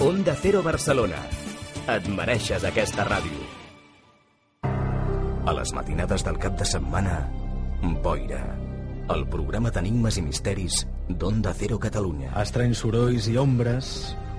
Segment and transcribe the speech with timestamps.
[0.00, 1.18] Onda Cero Barcelona.
[1.92, 3.36] Et mereixes aquesta ràdio.
[5.44, 7.18] A les matinades del cap de setmana,
[8.00, 8.40] Boira.
[9.12, 12.32] El programa d'enigmes i misteris d'Onda Cero Catalunya.
[12.40, 13.92] Estranys sorolls i ombres,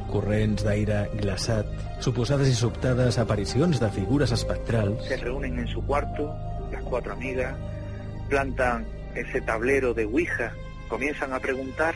[0.10, 1.70] corrents d'aire glaçat,
[2.02, 5.05] suposades i sobtades aparicions de figures espectrals.
[5.14, 6.32] Se reúnen en su cuarto,
[6.71, 7.54] las cuatro amigas,
[8.34, 10.55] plantan ese tablero de Ouija,
[10.89, 11.93] comienzan a preguntar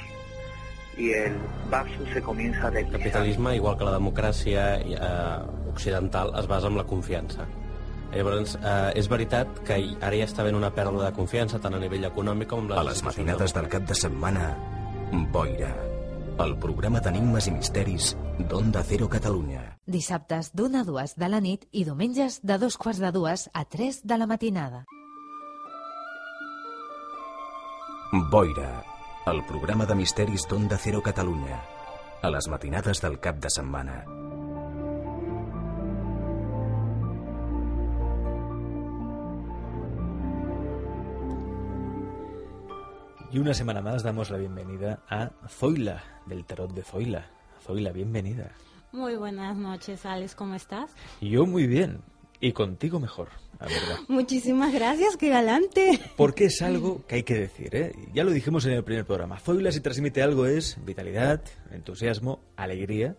[0.98, 1.36] y el
[1.70, 3.00] vaso se comienza a El deslizar.
[3.00, 7.46] capitalisme, igual que la democràcia eh, occidental, es basa en la confiança.
[8.14, 11.80] Llavors, eh, és veritat que ara ja està havent una pèrdua de confiança tant a
[11.80, 14.56] nivell econòmic com les A les matinades del cap de setmana,
[15.32, 15.74] Boira.
[16.40, 19.78] El programa d'enigmes i misteris d'Onda Cero Catalunya.
[19.88, 23.66] Dissabtes d'una a dues de la nit i diumenges de dos quarts de dues a
[23.66, 24.86] tres de la matinada.
[28.32, 28.84] Boira.
[29.26, 31.56] El programa de misteris d'Onda Cero Catalunya.
[32.22, 33.96] A les matinades del cap de setmana.
[43.32, 47.26] Y una semana más damos la bienvenida a Zoila, del tarot de Zoila.
[47.66, 48.52] Zoila, bienvenida.
[48.92, 50.92] Muy buenas noches, Alex, ¿cómo estás?
[51.20, 52.04] Yo muy bien.
[52.40, 53.98] Y contigo mejor, la verdad.
[54.08, 56.00] Muchísimas gracias, qué galante.
[56.18, 57.94] Porque es algo que hay que decir, ¿eh?
[58.14, 59.40] Ya lo dijimos en el primer programa.
[59.40, 61.42] Zoila si transmite algo es vitalidad,
[61.72, 63.16] entusiasmo, alegría.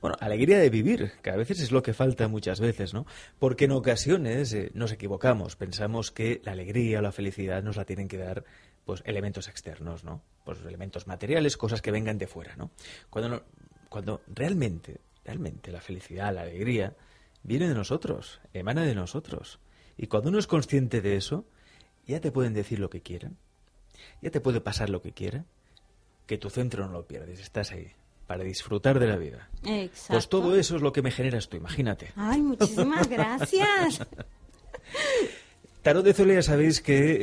[0.00, 3.06] Bueno, alegría de vivir, que a veces es lo que falta muchas veces, ¿no?
[3.38, 7.84] Porque en ocasiones eh, nos equivocamos, pensamos que la alegría o la felicidad nos la
[7.86, 8.44] tienen que dar
[8.84, 10.22] pues elementos externos, ¿no?
[10.44, 12.70] Pues elementos materiales, cosas que vengan de fuera, ¿no?
[13.08, 13.42] Cuando no-
[13.88, 16.94] cuando realmente, realmente la felicidad, la alegría
[17.44, 19.60] viene de nosotros, emana de nosotros.
[19.96, 21.44] Y cuando uno es consciente de eso,
[22.06, 23.36] ya te pueden decir lo que quieran,
[24.20, 25.44] ya te puede pasar lo que quiera,
[26.26, 27.92] que tu centro no lo pierdes, estás ahí
[28.26, 29.48] para disfrutar de la vida.
[29.64, 30.14] Exacto.
[30.14, 32.10] Pues todo eso es lo que me generas tú, imagínate.
[32.16, 34.00] Ay, muchísimas gracias.
[35.84, 37.18] Tarot de Zoila ya sabéis que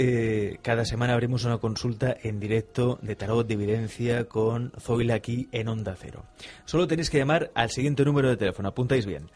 [0.52, 5.50] eh, cada semana abrimos una consulta en directo de tarot de evidencia con Zoila aquí
[5.52, 6.26] en Onda Cero.
[6.66, 9.32] Solo tenéis que llamar al siguiente número de teléfono, apuntáis bien.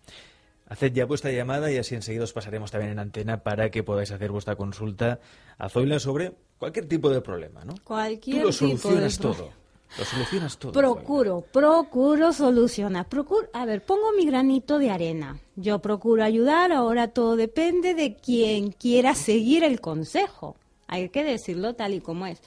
[0.68, 4.12] Haced ya vuestra llamada y así enseguida os pasaremos también en antena para que podáis
[4.12, 5.20] hacer vuestra consulta
[5.58, 7.76] a Zoila sobre cualquier tipo de problema, ¿no?
[7.84, 9.50] Cualquier Tú lo tipo de todo.
[9.98, 10.72] Lo solucionas todo.
[10.72, 13.10] Procuro, procuro solucionar.
[13.10, 15.38] Procuro, a ver, pongo mi granito de arena.
[15.58, 20.56] Yo procuro ayudar, ahora todo depende de quien quiera seguir el consejo.
[20.92, 22.42] Hay que decirlo tal y como es.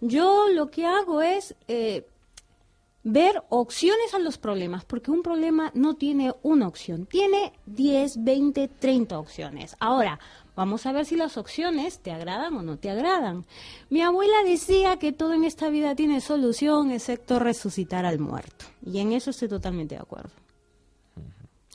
[0.00, 2.06] Yo lo que hago es eh,
[3.04, 8.68] ver opciones a los problemas, porque un problema no tiene una opción, tiene 10, 20,
[8.68, 9.76] 30 opciones.
[9.80, 10.18] Ahora,
[10.56, 13.44] vamos a ver si las opciones te agradan o no te agradan.
[13.90, 18.64] Mi abuela decía que todo en esta vida tiene solución, excepto resucitar al muerto.
[18.84, 20.30] Y en eso estoy totalmente de acuerdo.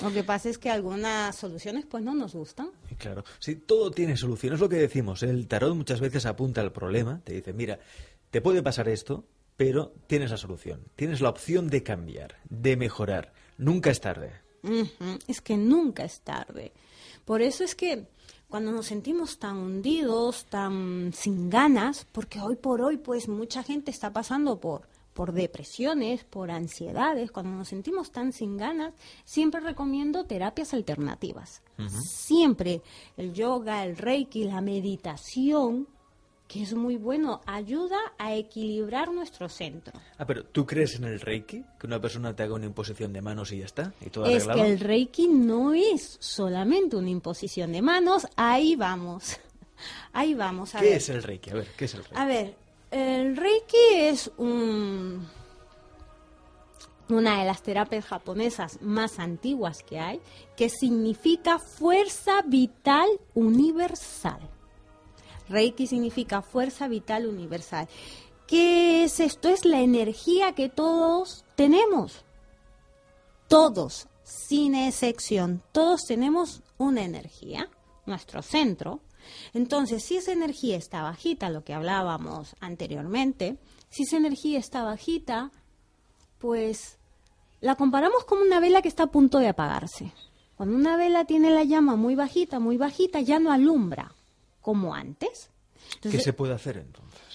[0.01, 2.69] Lo que pasa es que algunas soluciones pues no nos gustan.
[2.97, 4.53] Claro, sí, todo tiene solución.
[4.53, 5.23] Es lo que decimos.
[5.23, 7.21] El tarot muchas veces apunta al problema.
[7.23, 7.79] Te dice, mira,
[8.31, 9.25] te puede pasar esto,
[9.57, 10.81] pero tienes la solución.
[10.95, 13.33] Tienes la opción de cambiar, de mejorar.
[13.57, 14.31] Nunca es tarde.
[15.27, 16.71] Es que nunca es tarde.
[17.23, 18.07] Por eso es que
[18.47, 23.91] cuando nos sentimos tan hundidos, tan sin ganas, porque hoy por hoy pues mucha gente
[23.91, 28.93] está pasando por por depresiones, por ansiedades, cuando nos sentimos tan sin ganas,
[29.23, 31.63] siempre recomiendo terapias alternativas.
[31.89, 32.81] Siempre
[33.17, 35.87] el yoga, el reiki, la meditación,
[36.47, 39.93] que es muy bueno, ayuda a equilibrar nuestro centro.
[40.17, 41.63] Ah, pero ¿tú crees en el Reiki?
[41.79, 43.93] Que una persona te haga una imposición de manos y ya está.
[44.05, 44.61] Y todo Es arreglado.
[44.61, 49.37] que el Reiki no es solamente una imposición de manos, ahí vamos.
[50.13, 50.97] Ahí vamos a ¿Qué ver.
[50.97, 51.49] es el Reiki?
[51.49, 52.15] A ver, ¿qué es el Reiki?
[52.17, 52.55] A ver,
[52.95, 55.27] el Reiki es un
[57.09, 60.21] una de las terapias japonesas más antiguas que hay,
[60.55, 64.39] que significa fuerza vital universal.
[65.49, 67.87] Reiki significa fuerza vital universal.
[68.47, 69.49] ¿Qué es esto?
[69.49, 72.23] Es la energía que todos tenemos.
[73.49, 77.69] Todos, sin excepción, todos tenemos una energía,
[78.05, 79.01] nuestro centro.
[79.53, 83.57] Entonces, si esa energía está bajita, lo que hablábamos anteriormente,
[83.89, 85.51] si esa energía está bajita,
[86.39, 86.97] pues
[87.61, 90.11] la comparamos como una vela que está a punto de apagarse.
[90.55, 94.13] Cuando una vela tiene la llama muy bajita, muy bajita, ya no alumbra
[94.61, 95.49] como antes.
[96.01, 97.25] ¿Qué se puede hacer entonces?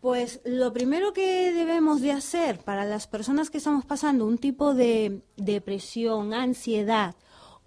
[0.00, 4.74] pues lo primero que debemos de hacer para las personas que estamos pasando un tipo
[4.74, 7.14] de depresión, ansiedad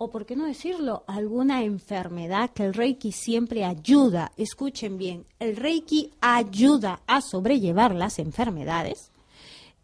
[0.03, 4.31] o por qué no decirlo, alguna enfermedad que el Reiki siempre ayuda.
[4.37, 9.11] Escuchen bien, el Reiki ayuda a sobrellevar las enfermedades.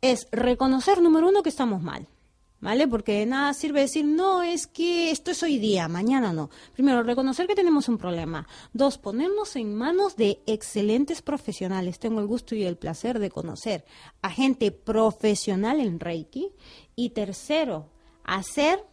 [0.02, 2.08] Es reconocer, número uno, que estamos mal.
[2.62, 2.90] ¿Vale?
[2.90, 6.50] Porque nada sirve decir, no, es que esto es hoy día, mañana no.
[6.74, 8.46] Primero, reconocer que tenemos un problema.
[8.74, 12.00] Dos, ponernos en manos de excelentes profesionales.
[12.00, 13.86] Tengo el gusto y el placer de conocer
[14.22, 16.52] a gente profesional en Reiki.
[16.98, 17.88] Y tercero,
[18.26, 18.86] hacer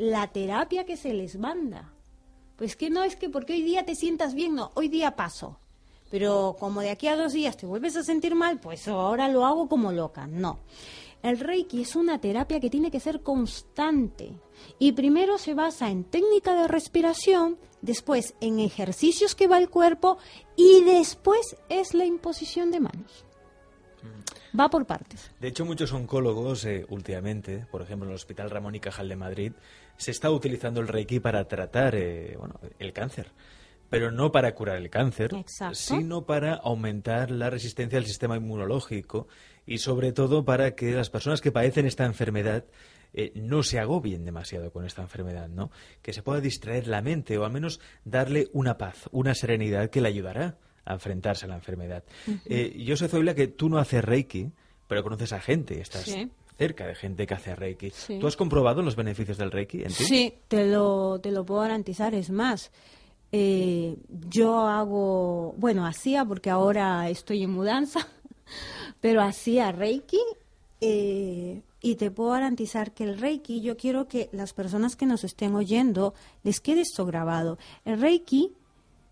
[0.00, 1.92] la terapia que se les manda.
[2.56, 5.58] Pues que no es que porque hoy día te sientas bien, no, hoy día paso.
[6.10, 9.44] Pero como de aquí a dos días te vuelves a sentir mal, pues ahora lo
[9.44, 10.26] hago como loca.
[10.26, 10.60] No.
[11.22, 14.32] El Reiki es una terapia que tiene que ser constante
[14.78, 20.16] y primero se basa en técnica de respiración, después en ejercicios que va el cuerpo
[20.56, 23.26] y después es la imposición de manos.
[24.58, 25.30] Va por partes.
[25.38, 29.16] De hecho, muchos oncólogos eh, últimamente, por ejemplo en el Hospital Ramón y Cajal de
[29.16, 29.52] Madrid,
[30.00, 33.32] se está utilizando el Reiki para tratar eh, bueno, el cáncer.
[33.90, 35.74] Pero no para curar el cáncer, Exacto.
[35.74, 39.28] sino para aumentar la resistencia del sistema inmunológico
[39.66, 42.64] y sobre todo para que las personas que padecen esta enfermedad
[43.12, 45.70] eh, no se agobien demasiado con esta enfermedad, ¿no?
[46.00, 50.00] Que se pueda distraer la mente o al menos darle una paz, una serenidad que
[50.00, 52.04] le ayudará a enfrentarse a la enfermedad.
[52.46, 54.50] Eh, yo sé, Zoila, que tú no haces Reiki,
[54.86, 56.30] pero conoces a gente, estás Sí.
[56.60, 57.88] Cerca de gente que hace Reiki.
[57.88, 58.18] Sí.
[58.18, 60.04] ¿Tú has comprobado los beneficios del Reiki en ti?
[60.04, 62.14] Sí, te lo, te lo puedo garantizar.
[62.14, 62.70] Es más,
[63.32, 63.96] eh,
[64.28, 68.06] yo hago, bueno, hacía porque ahora estoy en mudanza,
[69.00, 70.20] pero hacía Reiki
[70.82, 75.24] eh, y te puedo garantizar que el Reiki, yo quiero que las personas que nos
[75.24, 77.56] estén oyendo les quede esto grabado.
[77.86, 78.52] El Reiki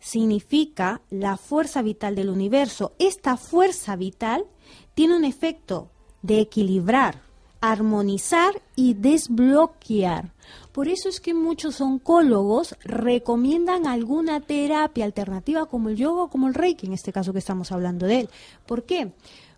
[0.01, 2.93] significa la fuerza vital del universo.
[2.99, 4.45] Esta fuerza vital
[4.93, 5.91] tiene un efecto
[6.21, 7.28] de equilibrar,
[7.61, 10.33] armonizar y desbloquear.
[10.73, 16.49] Por eso es que muchos oncólogos recomiendan alguna terapia alternativa como el yoga o como
[16.49, 18.31] el reiki, en este caso que estamos hablando de él.
[18.65, 19.13] ¿Por qué?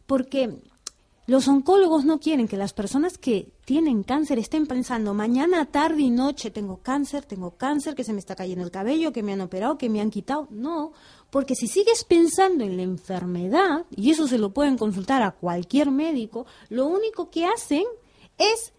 [0.06, 0.58] Porque
[1.30, 6.10] los oncólogos no quieren que las personas que tienen cáncer estén pensando mañana, tarde y
[6.10, 9.40] noche tengo cáncer, tengo cáncer, que se me está cayendo el cabello, que me han
[9.40, 10.48] operado, que me han quitado.
[10.50, 10.92] No,
[11.30, 15.90] porque si sigues pensando en la enfermedad, y eso se lo pueden consultar a cualquier
[15.90, 17.84] médico, lo único que hacen
[18.36, 18.72] es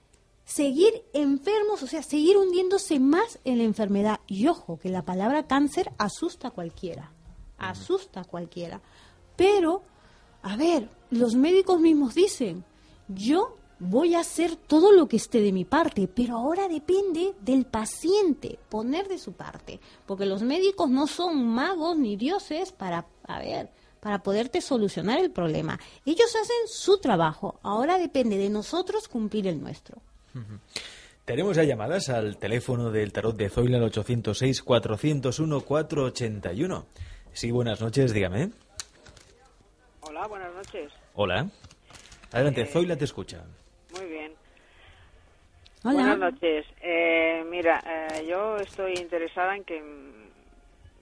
[0.43, 4.19] seguir enfermos, o sea, seguir hundiéndose más en la enfermedad.
[4.27, 7.13] Y ojo, que la palabra cáncer asusta a cualquiera,
[7.57, 8.81] asusta a cualquiera.
[9.37, 9.83] Pero,
[10.41, 12.65] a ver, los médicos mismos dicen,
[13.07, 17.65] yo voy a hacer todo lo que esté de mi parte, pero ahora depende del
[17.65, 23.39] paciente poner de su parte, porque los médicos no son magos ni dioses para, a
[23.39, 25.79] ver, para poderte solucionar el problema.
[26.05, 29.97] Ellos hacen su trabajo, ahora depende de nosotros cumplir el nuestro.
[31.25, 36.83] Tenemos ya llamadas al teléfono del tarot de Zoila al 806-401-481.
[37.33, 38.51] Sí, buenas noches, dígame.
[40.01, 40.91] Hola, buenas noches.
[41.15, 41.49] Hola.
[42.31, 43.43] Adelante, Zoila te escucha.
[45.83, 45.93] Hola.
[45.93, 46.65] Buenas noches.
[46.81, 49.81] Eh, mira, eh, yo estoy interesada en que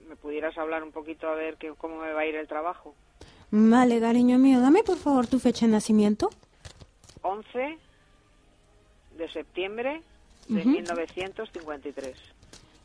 [0.08, 2.96] me pudieras hablar un poquito a ver que, cómo me va a ir el trabajo.
[3.52, 6.30] Vale, cariño mío, dame por favor tu fecha de nacimiento.
[7.22, 7.78] 11
[9.18, 10.02] de septiembre
[10.48, 10.70] de Ujú.
[10.70, 12.16] 1953.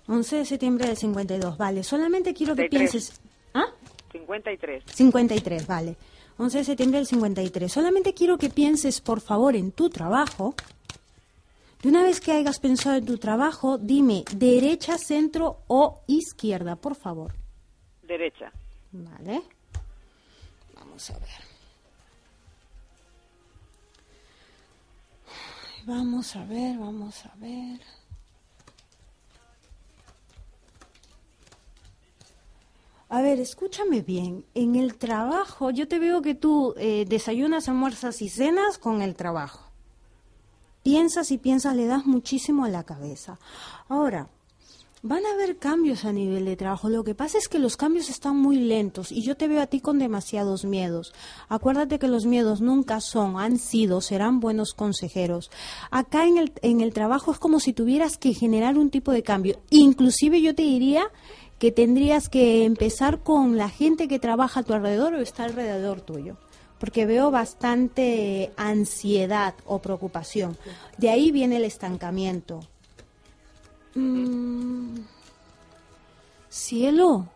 [0.08, 1.82] 11 de septiembre del 52, vale.
[1.82, 2.90] Solamente quiero que 53.
[2.90, 3.20] pienses...
[3.54, 3.66] ¿Ah?
[4.12, 4.84] 53.
[4.86, 5.96] 53, vale.
[6.38, 7.72] 11 de septiembre del 53.
[7.72, 10.54] Solamente quiero que pienses, por favor, en tu trabajo.
[11.84, 16.94] De una vez que hayas pensado en tu trabajo, dime derecha, centro o izquierda, por
[16.94, 17.34] favor.
[18.02, 18.50] Derecha.
[18.90, 19.42] Vale.
[20.74, 21.28] Vamos a ver.
[25.84, 27.80] Vamos a ver, vamos a ver.
[33.10, 34.46] A ver, escúchame bien.
[34.54, 39.14] En el trabajo, yo te veo que tú eh, desayunas, almuerzas y cenas con el
[39.14, 39.63] trabajo.
[40.94, 43.40] Piensas y piensas, le das muchísimo a la cabeza.
[43.88, 44.28] Ahora,
[45.02, 46.88] van a haber cambios a nivel de trabajo.
[46.88, 49.66] Lo que pasa es que los cambios están muy lentos y yo te veo a
[49.66, 51.12] ti con demasiados miedos.
[51.48, 55.50] Acuérdate que los miedos nunca son, han sido, serán buenos consejeros.
[55.90, 59.24] Acá en el, en el trabajo es como si tuvieras que generar un tipo de
[59.24, 59.58] cambio.
[59.70, 61.10] Inclusive yo te diría
[61.58, 66.00] que tendrías que empezar con la gente que trabaja a tu alrededor o está alrededor
[66.00, 66.36] tuyo.
[66.78, 70.56] Porque veo bastante ansiedad o preocupación.
[70.98, 72.60] De ahí viene el estancamiento.
[73.94, 74.96] Mm,
[76.48, 77.28] cielo,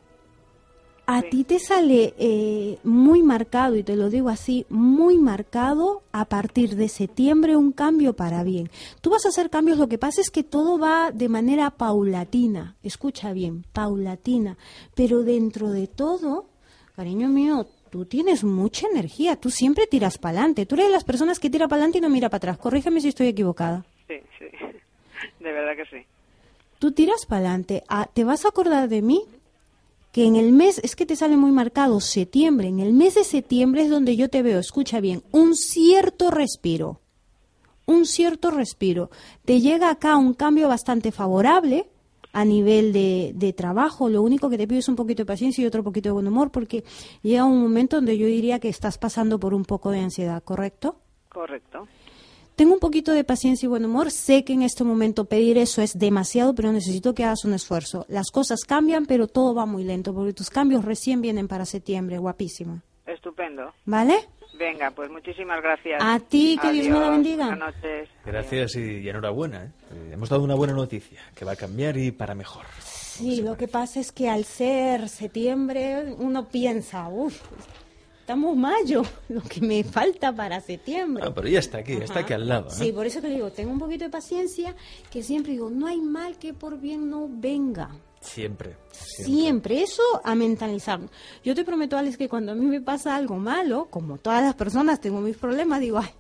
[1.10, 6.26] a ti te sale eh, muy marcado, y te lo digo así, muy marcado a
[6.26, 8.68] partir de septiembre un cambio para bien.
[9.00, 12.76] Tú vas a hacer cambios, lo que pasa es que todo va de manera paulatina,
[12.82, 14.58] escucha bien, paulatina,
[14.94, 16.44] pero dentro de todo,
[16.94, 21.04] cariño mío, tú tienes mucha energía, tú siempre tiras para adelante, tú eres de las
[21.04, 23.86] personas que tira para adelante y no mira para atrás, corrígeme si estoy equivocada.
[24.06, 24.44] Sí, sí.
[25.40, 26.04] De verdad que sí.
[26.78, 27.82] Tú tiras para adelante.
[27.88, 29.24] Ah, ¿Te vas a acordar de mí?
[30.18, 32.66] Que en el mes, es que te sale muy marcado, septiembre.
[32.66, 36.98] En el mes de septiembre es donde yo te veo, escucha bien, un cierto respiro.
[37.87, 39.12] Un cierto respiro.
[39.44, 41.88] Te llega acá un cambio bastante favorable
[42.32, 44.08] a nivel de, de trabajo.
[44.08, 46.26] Lo único que te pido es un poquito de paciencia y otro poquito de buen
[46.26, 46.82] humor, porque
[47.22, 50.96] llega un momento donde yo diría que estás pasando por un poco de ansiedad, ¿correcto?
[51.28, 51.87] Correcto.
[52.58, 54.10] Tengo un poquito de paciencia y buen humor.
[54.10, 58.04] Sé que en este momento pedir eso es demasiado, pero necesito que hagas un esfuerzo.
[58.08, 62.18] Las cosas cambian, pero todo va muy lento, porque tus cambios recién vienen para septiembre.
[62.18, 62.82] Guapísima.
[63.06, 63.72] Estupendo.
[63.84, 64.16] ¿Vale?
[64.58, 66.02] Venga, pues muchísimas gracias.
[66.02, 67.46] A ti, que Dios me la bendiga.
[67.46, 68.08] Buenas noches.
[68.26, 69.62] Gracias y, y enhorabuena.
[69.62, 69.70] ¿eh?
[69.92, 72.64] Eh, Hemos dado una buena noticia, que va a cambiar y para mejor.
[72.82, 77.40] Sí, lo que pasa es que al ser septiembre uno piensa, uff,
[78.28, 81.25] estamos mayo, lo que me falta para septiembre.
[81.26, 82.20] Ah, pero ya está aquí, está Ajá.
[82.20, 82.68] aquí al lado.
[82.68, 82.75] ¿eh?
[82.75, 84.76] Sí, por eso que digo, tengo un poquito de paciencia,
[85.11, 87.88] que siempre digo, no hay mal que por bien no venga.
[88.20, 88.76] Siempre.
[88.92, 89.82] Siempre.
[89.82, 91.11] eso a mentalizarnos.
[91.42, 94.54] Yo te prometo, Alex, que cuando a mí me pasa algo malo, como todas las
[94.54, 96.11] personas tengo mis problemas, digo, ay,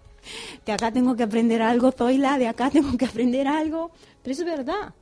[0.64, 3.90] de acá tengo que aprender algo, Zoila, de acá tengo que aprender algo.
[4.22, 4.94] Pero es verdad.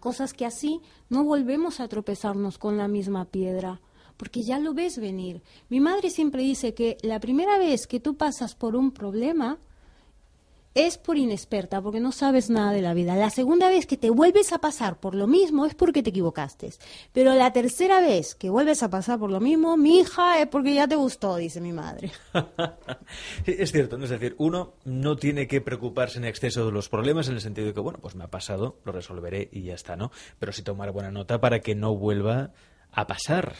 [0.00, 3.80] Cosas que así no volvemos a tropezarnos con la misma piedra,
[4.16, 5.42] porque ya lo ves venir.
[5.68, 9.58] Mi madre siempre dice que la primera vez que tú pasas por un problema,
[10.76, 13.16] es por inexperta, porque no sabes nada de la vida.
[13.16, 16.70] La segunda vez que te vuelves a pasar por lo mismo es porque te equivocaste.
[17.14, 20.74] Pero la tercera vez que vuelves a pasar por lo mismo, mi hija, es porque
[20.74, 22.12] ya te gustó, dice mi madre.
[23.46, 24.04] Es cierto, ¿no?
[24.04, 27.68] es decir, uno no tiene que preocuparse en exceso de los problemas en el sentido
[27.68, 30.10] de que, bueno, pues me ha pasado, lo resolveré y ya está, ¿no?
[30.38, 32.52] Pero sí tomar buena nota para que no vuelva
[32.92, 33.54] a pasar.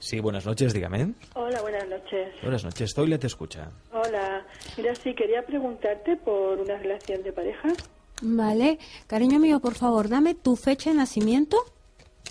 [0.00, 1.12] Sí, buenas noches, dígame.
[1.34, 2.34] Hola, buenas noches.
[2.42, 3.70] Buenas noches, Zoila te escucha.
[3.92, 4.44] Hola,
[4.76, 7.68] mira, sí, quería preguntarte por una relación de pareja.
[8.20, 11.56] Vale, cariño mío, por favor, dame tu fecha de nacimiento.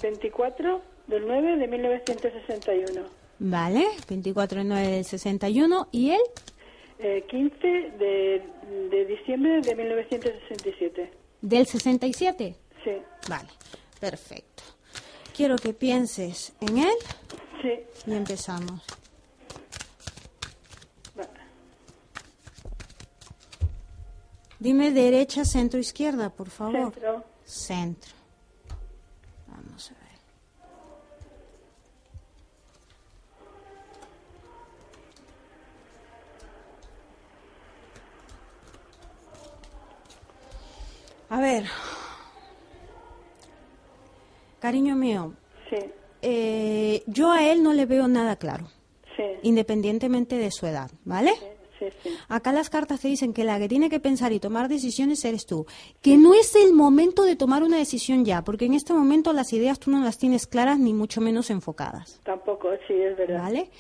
[0.02, 3.04] 24 del 9 de 1961.
[3.40, 5.88] Vale, 24 de 9 del 61.
[5.94, 6.20] ¿Y él?
[7.00, 7.68] Eh, 15
[7.98, 8.44] de,
[8.92, 11.10] de diciembre de 1967.
[11.42, 12.56] ¿Del 67?
[12.84, 13.50] Sí, Vale,
[14.00, 14.64] perfecto.
[15.36, 16.96] Quiero que pienses en él
[17.62, 17.80] sí.
[18.08, 18.82] y empezamos.
[24.60, 26.94] Dime derecha, centro, izquierda, por favor.
[26.94, 27.24] Centro.
[27.44, 28.14] Centro.
[29.48, 30.02] Vamos a ver.
[41.30, 41.91] A ver.
[44.62, 45.34] Cariño mío,
[45.70, 45.78] Sí,
[46.22, 48.68] eh, yo a él no le veo nada claro,
[49.18, 51.32] sí, independientemente de su edad, ¿vale?
[51.80, 51.88] sí.
[52.30, 55.48] Acá las cartas te dicen que la que tiene que pensar y tomar decisiones eres
[55.48, 55.66] tú.
[56.02, 59.52] Que no es el momento de tomar una decisión ya, porque en este momento las
[59.52, 62.20] ideas tú no las tienes claras ni mucho menos enfocadas.
[62.24, 63.42] Tampoco, sí, es verdad.
[63.42, 63.72] ¿Vale?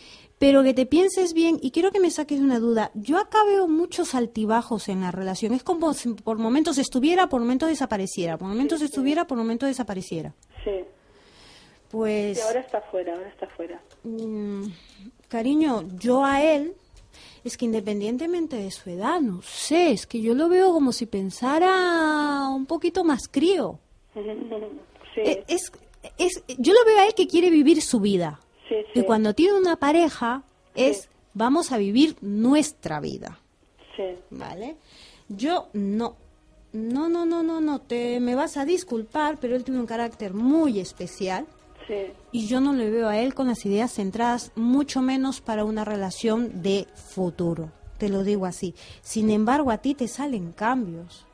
[0.41, 2.89] Pero que te pienses bien y quiero que me saques una duda.
[2.95, 5.53] Yo acá veo muchos altibajos en la relación.
[5.53, 8.39] Es como si por momentos estuviera, por momentos desapareciera.
[8.39, 10.33] Por momentos estuviera, por momentos desapareciera.
[10.63, 10.83] Sí.
[11.91, 12.39] Pues...
[12.39, 13.79] Y ahora está fuera, ahora está fuera.
[14.01, 14.63] Mm,
[15.27, 16.73] cariño, yo a él,
[17.43, 21.05] es que independientemente de su edad, no sé, es que yo lo veo como si
[21.05, 23.77] pensara un poquito más crío.
[24.15, 24.21] sí,
[25.17, 25.71] Eh, Es,
[26.17, 28.39] es, yo lo veo a él que quiere vivir su vida.
[28.71, 30.43] Sí, Y cuando tiene una pareja,
[30.75, 33.39] es vamos a vivir nuestra vida.
[33.95, 34.15] Sí.
[34.29, 34.77] ¿Vale?
[35.27, 36.15] Yo no.
[36.73, 37.81] No, no, no, no, no.
[37.81, 41.45] Te, me vas a disculpar, pero él tiene un carácter muy especial.
[41.85, 42.13] Sí.
[42.31, 45.83] Y yo no le veo a él con las ideas centradas, mucho menos para una
[45.83, 47.71] relación de futuro.
[47.97, 48.73] Te lo digo así.
[49.01, 51.25] Sin embargo, a ti te salen cambios.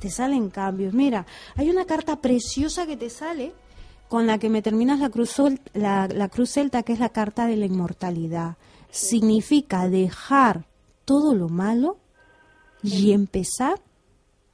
[0.00, 0.94] Te salen cambios.
[0.94, 1.26] Mira,
[1.56, 3.52] hay una carta preciosa que te sale
[4.08, 5.36] con la que me terminas la cruz,
[5.74, 8.56] la, la cruz celta, que es la carta de la inmortalidad.
[8.90, 10.66] Significa dejar
[11.04, 11.98] todo lo malo
[12.82, 13.80] y empezar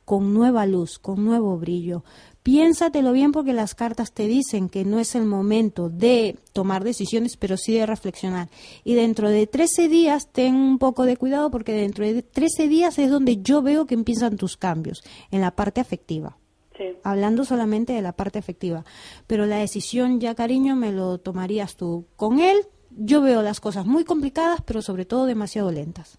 [0.05, 2.05] con nueva luz, con nuevo brillo.
[2.43, 7.37] Piénsatelo bien porque las cartas te dicen que no es el momento de tomar decisiones,
[7.37, 8.49] pero sí de reflexionar.
[8.83, 12.99] Y dentro de 13 días, ten un poco de cuidado porque dentro de 13 días
[12.99, 16.37] es donde yo veo que empiezan tus cambios, en la parte afectiva.
[16.83, 16.97] Sí.
[17.05, 18.85] Hablando solamente de la parte afectiva.
[19.27, 22.07] Pero la decisión ya, cariño, me lo tomarías tú.
[22.17, 22.59] Con él,
[22.91, 26.19] yo veo las cosas muy complicadas, pero sobre todo demasiado lentas.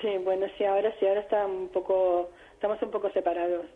[0.00, 3.66] Sí, bueno, sí, ahora sí, ahora está un poco, estamos un poco separados.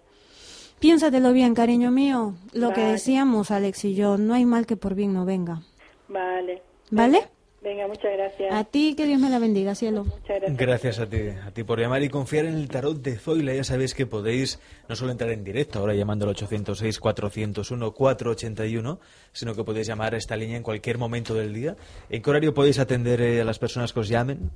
[0.81, 2.35] Piénsatelo bien, cariño mío.
[2.53, 5.61] Lo que decíamos, Alex y yo, no hay mal que por bien no venga.
[6.09, 6.63] Vale.
[6.91, 7.29] ¿Vale?
[7.65, 8.55] Venga, muchas gracias.
[8.55, 10.05] A ti, que Dios me la bendiga, cielo.
[10.05, 10.59] Muchas gracias.
[10.59, 13.55] Gracias a ti, a ti por llamar y confiar en el tarot de Zoila.
[13.55, 18.99] Ya sabéis que podéis no solo entrar en directo, ahora llamando al 806-401-481,
[19.33, 21.75] sino que podéis llamar a esta línea en cualquier momento del día.
[22.11, 24.51] ¿En qué horario podéis atender eh, a las personas que os llamen?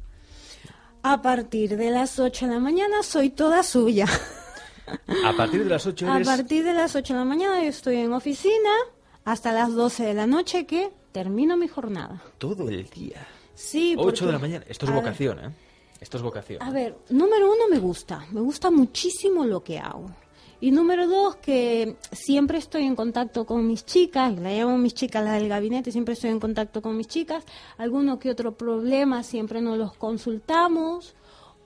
[1.03, 4.05] A partir de las 8 de la mañana soy toda suya.
[5.25, 6.29] A partir de las 8 A eres...
[6.29, 8.69] partir de las 8 de la mañana yo estoy en oficina
[9.33, 12.23] hasta las 12 de la noche que termino mi jornada.
[12.39, 13.27] todo el día.
[13.55, 14.65] Sí, 8 porque- de la mañana.
[14.69, 15.51] Esto es ver, vocación, ¿eh?
[16.01, 16.63] Esto es vocación.
[16.63, 20.07] A ver, número uno me gusta, me gusta muchísimo lo que hago.
[20.61, 25.23] Y número dos, que siempre estoy en contacto con mis chicas, la llamo mis chicas,
[25.25, 27.45] las del gabinete, siempre estoy en contacto con mis chicas.
[27.77, 31.15] Alguno que otro problema siempre nos los consultamos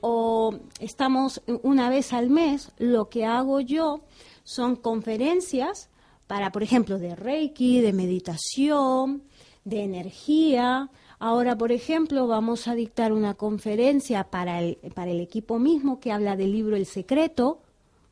[0.02, 2.73] o estamos una vez al mes.
[2.78, 4.00] Lo que hago yo
[4.45, 5.88] son conferencias
[6.26, 9.22] para, por ejemplo, de Reiki, de meditación,
[9.64, 10.90] de energía.
[11.18, 16.11] Ahora, por ejemplo, vamos a dictar una conferencia para el, para el equipo mismo que
[16.12, 17.61] habla del libro El Secreto.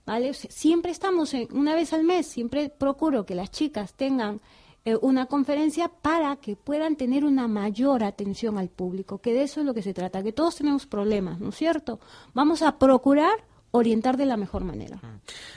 [0.06, 0.32] ¿vale?
[0.34, 4.40] Siempre estamos, en- una vez al mes, siempre procuro que las chicas tengan
[4.84, 9.60] eh, una conferencia para que puedan tener una mayor atención al público, que de eso
[9.60, 12.00] es lo que se trata, que todos tenemos problemas, ¿no es cierto?
[12.32, 15.00] Vamos a procurar orientar de la mejor manera.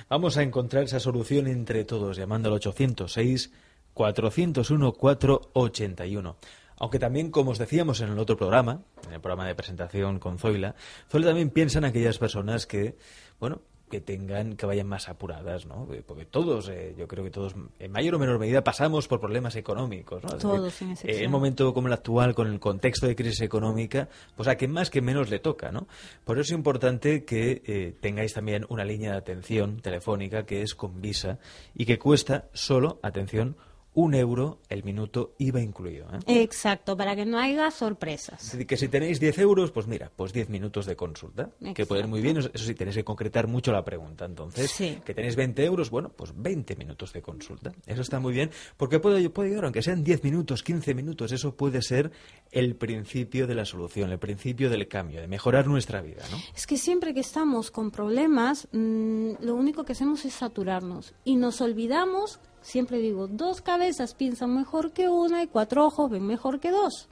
[0.10, 3.52] Vamos a encontrar esa solución entre todos llamando al 806
[3.93, 6.38] 401 481.
[6.78, 10.38] Aunque también, como os decíamos en el otro programa, en el programa de presentación con
[10.39, 10.76] Zoila,
[11.10, 12.97] Zoila también piensa en aquellas personas que,
[13.39, 13.62] bueno,
[13.93, 15.88] que tengan, que vayan más apuradas, ¿no?
[15.93, 19.19] Eh, Porque todos, eh, yo creo que todos, en mayor o menor medida, pasamos por
[19.19, 20.29] problemas económicos, ¿no?
[20.29, 21.19] Es Todos, decir, sin excepción.
[21.19, 24.71] En un momento como el actual, con el contexto de crisis económica, pues a quien
[24.71, 25.86] más que menos le toca, ¿no?
[26.23, 30.73] Por eso es importante que eh, tengáis también una línea de atención telefónica que es
[30.73, 31.38] con Visa
[31.75, 33.56] y que cuesta solo, atención,
[33.95, 36.08] un euro el minuto IVA incluido.
[36.27, 36.41] ¿eh?
[36.41, 38.56] Exacto, para que no haya sorpresas.
[38.67, 42.10] Que si tenéis 10 euros, pues mira, pues 10 minutos de consulta, que pueden ir
[42.10, 44.25] muy bien, eso sí, tenéis que concretar mucho la pregunta.
[44.25, 44.97] Entonces, Sí.
[45.06, 47.71] que tenéis 20 euros, bueno, pues 20 minutos de consulta.
[47.86, 51.56] Eso está muy bien, porque puede, puede ayudar, aunque sean 10 minutos, 15 minutos, eso
[51.56, 52.12] puede ser
[52.51, 56.38] el principio de la solución, el principio del cambio, de mejorar nuestra vida, ¿no?
[56.56, 61.36] Es que siempre que estamos con problemas, mm, lo único que hacemos es saturarnos y
[61.36, 66.60] nos olvidamos, siempre digo, dos cabezas piensan mejor que una y cuatro ojos ven mejor
[66.60, 67.10] que dos.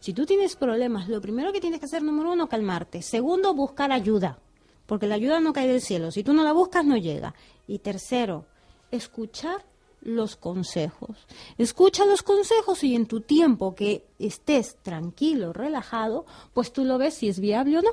[0.00, 3.02] Si tú tienes problemas, lo primero que tienes que hacer, número uno, calmarte.
[3.02, 4.38] Segundo, buscar ayuda,
[4.86, 6.10] porque la ayuda no cae del cielo.
[6.10, 7.34] Si tú no la buscas, no llega.
[7.66, 8.46] Y tercero,
[8.90, 9.64] escuchar
[10.00, 11.26] los consejos.
[11.58, 17.14] Escucha los consejos y en tu tiempo que estés tranquilo, relajado, pues tú lo ves
[17.14, 17.90] si es viable o no.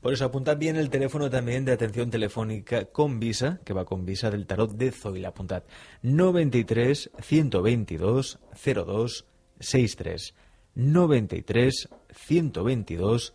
[0.00, 4.04] Por eso apuntad bien el teléfono también de atención telefónica con Visa, que va con
[4.04, 5.28] Visa del tarot de Zoila.
[5.28, 5.64] Apuntad
[6.02, 9.26] 93 122 02
[9.60, 10.34] 63.
[10.74, 13.34] 93 122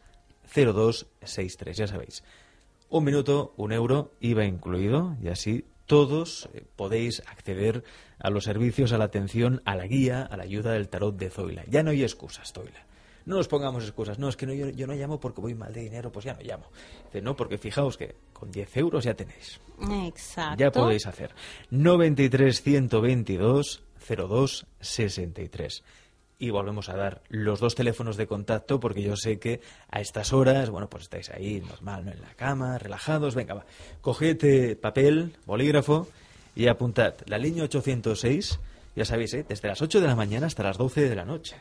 [0.56, 1.78] 02 63.
[1.78, 2.24] Ya sabéis.
[2.90, 7.84] Un minuto, un euro, IVA incluido, y así todos eh, podéis acceder
[8.20, 11.30] a los servicios, a la atención, a la guía, a la ayuda del tarot de
[11.30, 11.64] Zoila.
[11.68, 12.86] Ya no hay excusas, Zoila.
[13.26, 14.20] No nos pongamos excusas.
[14.20, 16.34] No, es que no, yo, yo no llamo porque voy mal de dinero, pues ya
[16.34, 16.66] no llamo.
[17.06, 19.60] Dice, no, porque fijaos que con 10 euros ya tenéis.
[20.04, 20.60] Exacto.
[20.60, 21.34] Ya podéis hacer.
[21.70, 25.84] 93 122 02 63.
[26.40, 30.34] Y volvemos a dar los dos teléfonos de contacto porque yo sé que a estas
[30.34, 32.12] horas, bueno, pues estáis ahí normal, ¿no?
[32.12, 33.36] En la cama, relajados.
[33.36, 33.66] Venga, va.
[34.02, 36.08] Coged papel, bolígrafo
[36.56, 38.60] y apuntad la línea 806
[38.96, 39.46] Ya sabéis, ¿eh?
[39.48, 41.58] desde las 8 de la mañana hasta las 12 de la noche.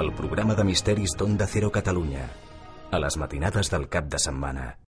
[0.00, 2.26] el programa de misteris d'Onda Cero Catalunya.
[2.90, 4.68] A les matinades del cap de setmana.